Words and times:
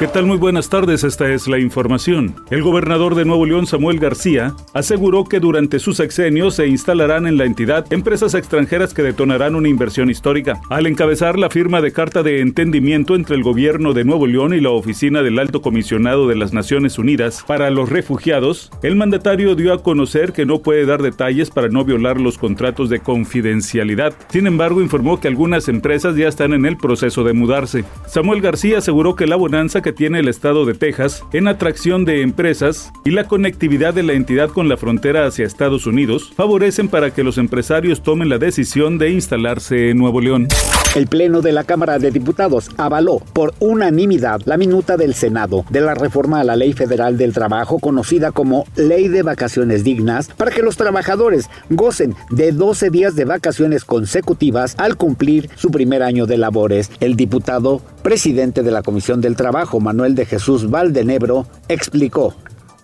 ¿Qué 0.00 0.08
tal? 0.08 0.26
Muy 0.26 0.38
buenas 0.38 0.68
tardes, 0.70 1.04
esta 1.04 1.30
es 1.30 1.46
la 1.46 1.60
información. 1.60 2.34
El 2.50 2.62
gobernador 2.62 3.14
de 3.14 3.24
Nuevo 3.24 3.46
León, 3.46 3.68
Samuel 3.68 4.00
García, 4.00 4.52
aseguró 4.72 5.22
que 5.22 5.38
durante 5.38 5.78
su 5.78 5.92
sexenio 5.92 6.50
se 6.50 6.66
instalarán 6.66 7.28
en 7.28 7.38
la 7.38 7.44
entidad 7.44 7.86
empresas 7.92 8.34
extranjeras 8.34 8.92
que 8.92 9.04
detonarán 9.04 9.54
una 9.54 9.68
inversión 9.68 10.10
histórica. 10.10 10.60
Al 10.68 10.88
encabezar 10.88 11.38
la 11.38 11.48
firma 11.48 11.80
de 11.80 11.92
carta 11.92 12.24
de 12.24 12.40
entendimiento 12.40 13.14
entre 13.14 13.36
el 13.36 13.44
gobierno 13.44 13.92
de 13.92 14.04
Nuevo 14.04 14.26
León 14.26 14.52
y 14.52 14.60
la 14.60 14.70
oficina 14.70 15.22
del 15.22 15.38
Alto 15.38 15.62
Comisionado 15.62 16.26
de 16.26 16.34
las 16.34 16.52
Naciones 16.52 16.98
Unidas 16.98 17.44
para 17.46 17.70
los 17.70 17.88
Refugiados, 17.88 18.72
el 18.82 18.96
mandatario 18.96 19.54
dio 19.54 19.72
a 19.72 19.84
conocer 19.84 20.32
que 20.32 20.44
no 20.44 20.58
puede 20.58 20.86
dar 20.86 21.02
detalles 21.02 21.50
para 21.50 21.68
no 21.68 21.84
violar 21.84 22.20
los 22.20 22.36
contratos 22.36 22.90
de 22.90 22.98
confidencialidad. 22.98 24.12
Sin 24.28 24.48
embargo, 24.48 24.82
informó 24.82 25.20
que 25.20 25.28
algunas 25.28 25.68
empresas 25.68 26.16
ya 26.16 26.26
están 26.26 26.52
en 26.52 26.66
el 26.66 26.76
proceso 26.76 27.22
de 27.22 27.32
mudarse. 27.32 27.84
Samuel 28.08 28.40
García 28.40 28.78
aseguró 28.78 29.14
que 29.14 29.28
la 29.28 29.36
bonanza 29.36 29.83
que 29.84 29.92
tiene 29.92 30.18
el 30.18 30.28
estado 30.28 30.64
de 30.64 30.72
Texas 30.74 31.22
en 31.32 31.46
atracción 31.46 32.06
de 32.06 32.22
empresas 32.22 32.90
y 33.04 33.10
la 33.10 33.28
conectividad 33.28 33.92
de 33.92 34.02
la 34.02 34.14
entidad 34.14 34.48
con 34.48 34.68
la 34.68 34.78
frontera 34.78 35.26
hacia 35.26 35.46
Estados 35.46 35.86
Unidos 35.86 36.32
favorecen 36.34 36.88
para 36.88 37.12
que 37.12 37.22
los 37.22 37.36
empresarios 37.36 38.02
tomen 38.02 38.30
la 38.30 38.38
decisión 38.38 38.96
de 38.96 39.10
instalarse 39.10 39.90
en 39.90 39.98
Nuevo 39.98 40.22
León. 40.22 40.48
El 40.94 41.08
Pleno 41.08 41.42
de 41.42 41.50
la 41.50 41.64
Cámara 41.64 41.98
de 41.98 42.12
Diputados 42.12 42.70
avaló 42.76 43.18
por 43.32 43.52
unanimidad 43.58 44.42
la 44.44 44.56
minuta 44.56 44.96
del 44.96 45.14
Senado 45.14 45.64
de 45.68 45.80
la 45.80 45.94
reforma 45.94 46.38
a 46.38 46.44
la 46.44 46.54
Ley 46.54 46.72
Federal 46.72 47.18
del 47.18 47.32
Trabajo 47.32 47.80
conocida 47.80 48.30
como 48.30 48.64
Ley 48.76 49.08
de 49.08 49.24
Vacaciones 49.24 49.82
Dignas 49.82 50.28
para 50.28 50.52
que 50.52 50.62
los 50.62 50.76
trabajadores 50.76 51.50
gocen 51.68 52.14
de 52.30 52.52
12 52.52 52.90
días 52.90 53.16
de 53.16 53.24
vacaciones 53.24 53.84
consecutivas 53.84 54.76
al 54.78 54.96
cumplir 54.96 55.50
su 55.56 55.72
primer 55.72 56.04
año 56.04 56.26
de 56.26 56.38
labores. 56.38 56.92
El 57.00 57.16
diputado 57.16 57.82
presidente 58.04 58.62
de 58.62 58.70
la 58.70 58.82
Comisión 58.82 59.20
del 59.20 59.34
Trabajo, 59.34 59.80
Manuel 59.80 60.14
de 60.14 60.26
Jesús 60.26 60.70
Valdenebro, 60.70 61.48
explicó. 61.66 62.36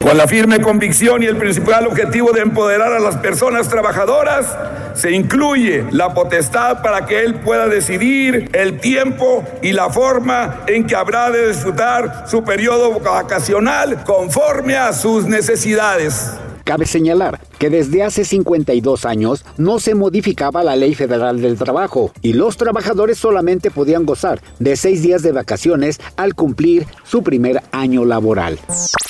Con 0.02 0.16
la 0.16 0.26
firme 0.26 0.60
convicción 0.60 1.22
y 1.22 1.26
el 1.26 1.36
principal 1.36 1.86
objetivo 1.86 2.32
de 2.32 2.40
empoderar 2.40 2.92
a 2.92 2.98
las 2.98 3.18
personas 3.18 3.68
trabajadoras, 3.68 4.56
se 4.94 5.12
incluye 5.12 5.84
la 5.92 6.14
potestad 6.14 6.82
para 6.82 7.06
que 7.06 7.20
él 7.20 7.36
pueda 7.36 7.68
decidir 7.68 8.48
el 8.54 8.80
tiempo 8.80 9.44
y 9.62 9.72
la 9.72 9.90
forma 9.90 10.62
en 10.66 10.86
que 10.86 10.96
habrá 10.96 11.30
de 11.30 11.48
disfrutar 11.48 12.24
su 12.26 12.42
periodo 12.42 12.98
vacacional 12.98 14.02
conforme 14.02 14.76
a 14.76 14.92
sus 14.94 15.26
necesidades. 15.26 16.32
Cabe 16.70 16.86
señalar 16.86 17.40
que 17.58 17.68
desde 17.68 18.04
hace 18.04 18.24
52 18.24 19.04
años 19.04 19.44
no 19.56 19.80
se 19.80 19.96
modificaba 19.96 20.62
la 20.62 20.76
Ley 20.76 20.94
Federal 20.94 21.42
del 21.42 21.58
Trabajo 21.58 22.12
y 22.22 22.32
los 22.32 22.56
trabajadores 22.56 23.18
solamente 23.18 23.72
podían 23.72 24.06
gozar 24.06 24.40
de 24.60 24.76
seis 24.76 25.02
días 25.02 25.24
de 25.24 25.32
vacaciones 25.32 26.00
al 26.16 26.36
cumplir 26.36 26.86
su 27.02 27.24
primer 27.24 27.60
año 27.72 28.04
laboral. 28.04 28.60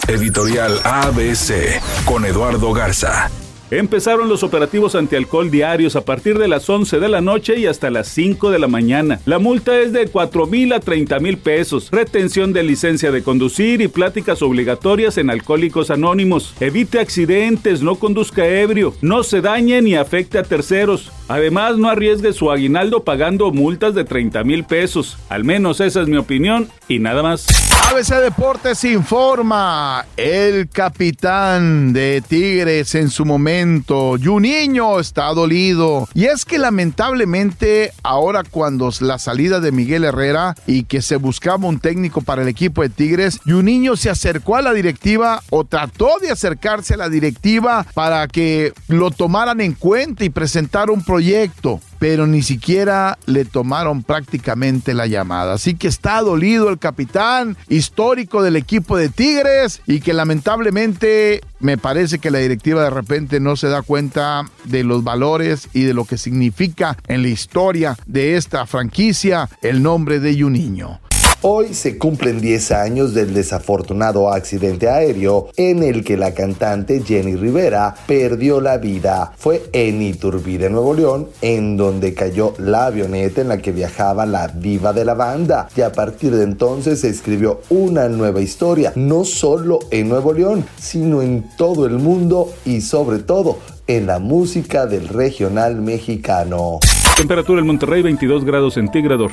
Editorial 0.08 0.80
ABC 0.84 1.82
con 2.06 2.24
Eduardo 2.24 2.72
Garza. 2.72 3.30
Empezaron 3.70 4.28
los 4.28 4.42
operativos 4.42 4.96
antialcohol 4.96 5.48
diarios 5.48 5.94
a 5.94 6.04
partir 6.04 6.38
de 6.38 6.48
las 6.48 6.68
11 6.68 6.98
de 6.98 7.08
la 7.08 7.20
noche 7.20 7.56
y 7.56 7.66
hasta 7.66 7.88
las 7.88 8.08
5 8.08 8.50
de 8.50 8.58
la 8.58 8.66
mañana. 8.66 9.20
La 9.26 9.38
multa 9.38 9.78
es 9.78 9.92
de 9.92 10.08
4 10.08 10.46
mil 10.46 10.72
a 10.72 10.80
30 10.80 11.20
mil 11.20 11.38
pesos, 11.38 11.88
retención 11.92 12.52
de 12.52 12.64
licencia 12.64 13.12
de 13.12 13.22
conducir 13.22 13.80
y 13.80 13.86
pláticas 13.86 14.42
obligatorias 14.42 15.18
en 15.18 15.30
Alcohólicos 15.30 15.90
Anónimos. 15.90 16.54
Evite 16.58 16.98
accidentes, 16.98 17.80
no 17.80 17.94
conduzca 17.94 18.44
ebrio, 18.44 18.92
no 19.02 19.22
se 19.22 19.40
dañe 19.40 19.80
ni 19.82 19.94
afecte 19.94 20.38
a 20.38 20.42
terceros. 20.42 21.12
Además, 21.28 21.78
no 21.78 21.88
arriesgue 21.88 22.32
su 22.32 22.50
aguinaldo 22.50 23.04
pagando 23.04 23.52
multas 23.52 23.94
de 23.94 24.02
30 24.02 24.42
mil 24.42 24.64
pesos. 24.64 25.16
Al 25.28 25.44
menos 25.44 25.80
esa 25.80 26.02
es 26.02 26.08
mi 26.08 26.16
opinión 26.16 26.68
y 26.88 26.98
nada 26.98 27.22
más. 27.22 27.46
ABC 27.90 28.20
Deportes 28.20 28.84
informa. 28.84 30.06
El 30.16 30.68
capitán 30.68 31.92
de 31.92 32.22
Tigres 32.26 32.94
en 32.94 33.10
su 33.10 33.24
momento, 33.60 34.16
Juninho, 34.22 35.00
está 35.00 35.26
dolido. 35.34 36.08
Y 36.14 36.24
es 36.26 36.44
que 36.44 36.58
lamentablemente 36.58 37.92
ahora 38.02 38.42
cuando 38.42 38.90
la 39.00 39.18
salida 39.18 39.60
de 39.60 39.72
Miguel 39.72 40.04
Herrera 40.04 40.54
y 40.66 40.84
que 40.84 41.02
se 41.02 41.16
buscaba 41.16 41.68
un 41.68 41.78
técnico 41.78 42.22
para 42.22 42.42
el 42.42 42.48
equipo 42.48 42.82
de 42.82 42.88
Tigres, 42.88 43.40
Juninho 43.44 43.96
se 43.96 44.08
acercó 44.10 44.56
a 44.56 44.62
la 44.62 44.72
directiva 44.72 45.42
o 45.50 45.64
trató 45.64 46.18
de 46.20 46.30
acercarse 46.30 46.94
a 46.94 46.98
la 46.98 47.08
directiva 47.08 47.86
para 47.92 48.26
que 48.28 48.72
lo 48.88 49.10
tomaran 49.10 49.60
en 49.60 49.74
cuenta 49.74 50.24
y 50.24 50.30
presentar 50.30 50.90
un 50.90 51.04
proyecto 51.04 51.80
pero 52.00 52.26
ni 52.26 52.42
siquiera 52.42 53.18
le 53.26 53.44
tomaron 53.44 54.02
prácticamente 54.02 54.94
la 54.94 55.06
llamada. 55.06 55.52
Así 55.52 55.74
que 55.74 55.86
está 55.86 56.20
dolido 56.22 56.70
el 56.70 56.78
capitán 56.78 57.56
histórico 57.68 58.42
del 58.42 58.56
equipo 58.56 58.96
de 58.96 59.10
Tigres 59.10 59.82
y 59.86 60.00
que 60.00 60.14
lamentablemente 60.14 61.42
me 61.60 61.76
parece 61.76 62.18
que 62.18 62.30
la 62.30 62.38
directiva 62.38 62.82
de 62.82 62.90
repente 62.90 63.38
no 63.38 63.54
se 63.54 63.68
da 63.68 63.82
cuenta 63.82 64.46
de 64.64 64.82
los 64.82 65.04
valores 65.04 65.68
y 65.74 65.82
de 65.82 65.92
lo 65.92 66.06
que 66.06 66.16
significa 66.16 66.96
en 67.06 67.20
la 67.20 67.28
historia 67.28 67.98
de 68.06 68.36
esta 68.36 68.66
franquicia 68.66 69.50
el 69.60 69.82
nombre 69.82 70.20
de 70.20 70.40
Juninho. 70.40 71.00
Hoy 71.42 71.72
se 71.72 71.96
cumplen 71.96 72.38
10 72.42 72.70
años 72.72 73.14
del 73.14 73.32
desafortunado 73.32 74.30
accidente 74.30 74.90
aéreo 74.90 75.48
en 75.56 75.82
el 75.82 76.04
que 76.04 76.18
la 76.18 76.34
cantante 76.34 77.02
Jenny 77.02 77.34
Rivera 77.34 77.94
perdió 78.06 78.60
la 78.60 78.76
vida. 78.76 79.32
Fue 79.38 79.62
en 79.72 80.02
Iturbide, 80.02 80.68
Nuevo 80.68 80.92
León, 80.92 81.28
en 81.40 81.78
donde 81.78 82.12
cayó 82.12 82.52
la 82.58 82.84
avioneta 82.86 83.40
en 83.40 83.48
la 83.48 83.56
que 83.56 83.72
viajaba 83.72 84.26
la 84.26 84.48
diva 84.48 84.92
de 84.92 85.06
la 85.06 85.14
banda. 85.14 85.70
Y 85.74 85.80
a 85.80 85.92
partir 85.92 86.36
de 86.36 86.44
entonces 86.44 87.00
se 87.00 87.08
escribió 87.08 87.62
una 87.70 88.10
nueva 88.10 88.42
historia, 88.42 88.92
no 88.94 89.24
solo 89.24 89.78
en 89.90 90.10
Nuevo 90.10 90.34
León, 90.34 90.66
sino 90.78 91.22
en 91.22 91.48
todo 91.56 91.86
el 91.86 91.98
mundo 91.98 92.52
y 92.66 92.82
sobre 92.82 93.20
todo 93.20 93.56
en 93.86 94.06
la 94.06 94.18
música 94.18 94.84
del 94.84 95.08
regional 95.08 95.80
mexicano. 95.80 96.80
Temperatura 97.16 97.62
en 97.62 97.66
Monterrey 97.66 98.02
22 98.02 98.44
grados 98.44 98.74
centígrados. 98.74 99.32